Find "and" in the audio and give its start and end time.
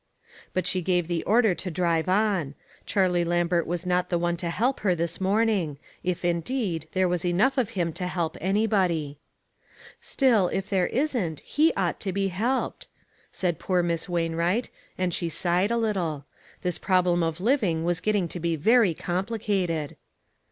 14.97-15.13